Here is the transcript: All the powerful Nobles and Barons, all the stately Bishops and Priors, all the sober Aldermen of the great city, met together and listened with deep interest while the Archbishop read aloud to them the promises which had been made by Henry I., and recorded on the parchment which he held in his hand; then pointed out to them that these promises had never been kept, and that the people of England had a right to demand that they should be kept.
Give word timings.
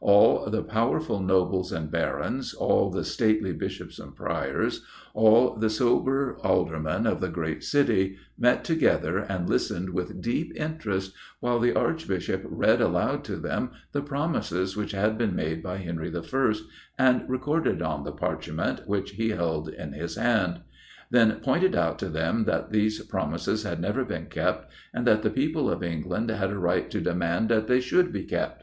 All 0.00 0.48
the 0.48 0.62
powerful 0.62 1.18
Nobles 1.18 1.72
and 1.72 1.90
Barons, 1.90 2.54
all 2.54 2.92
the 2.92 3.02
stately 3.04 3.52
Bishops 3.52 3.98
and 3.98 4.14
Priors, 4.14 4.84
all 5.14 5.56
the 5.56 5.68
sober 5.68 6.36
Aldermen 6.44 7.08
of 7.08 7.20
the 7.20 7.28
great 7.28 7.64
city, 7.64 8.16
met 8.38 8.62
together 8.62 9.18
and 9.18 9.48
listened 9.48 9.90
with 9.90 10.22
deep 10.22 10.52
interest 10.54 11.12
while 11.40 11.58
the 11.58 11.74
Archbishop 11.74 12.42
read 12.44 12.80
aloud 12.80 13.24
to 13.24 13.34
them 13.36 13.72
the 13.90 14.00
promises 14.00 14.76
which 14.76 14.92
had 14.92 15.18
been 15.18 15.34
made 15.34 15.60
by 15.60 15.78
Henry 15.78 16.12
I., 16.16 16.54
and 16.96 17.28
recorded 17.28 17.82
on 17.82 18.04
the 18.04 18.12
parchment 18.12 18.84
which 18.86 19.10
he 19.10 19.30
held 19.30 19.68
in 19.70 19.92
his 19.92 20.14
hand; 20.14 20.60
then 21.10 21.40
pointed 21.42 21.74
out 21.74 21.98
to 21.98 22.08
them 22.08 22.44
that 22.44 22.70
these 22.70 23.00
promises 23.06 23.64
had 23.64 23.80
never 23.80 24.04
been 24.04 24.26
kept, 24.26 24.70
and 24.94 25.04
that 25.08 25.22
the 25.22 25.30
people 25.30 25.68
of 25.68 25.82
England 25.82 26.30
had 26.30 26.52
a 26.52 26.58
right 26.60 26.88
to 26.92 27.00
demand 27.00 27.48
that 27.48 27.66
they 27.66 27.80
should 27.80 28.12
be 28.12 28.22
kept. 28.22 28.62